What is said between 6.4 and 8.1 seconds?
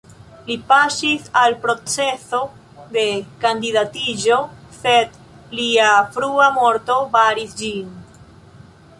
morto baris ĝin.